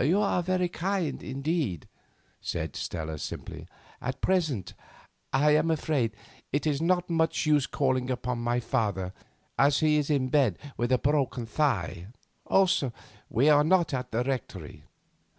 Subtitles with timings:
[0.00, 1.86] "You are very kind indeed,"
[2.40, 3.66] said Stella simply.
[4.00, 4.72] "At present,
[5.30, 6.12] I am afraid,
[6.52, 9.12] it is not much use calling upon my father,
[9.58, 12.06] as he is in bed with a broken thigh;
[12.46, 12.94] also,
[13.28, 14.84] we are not at the Rectory.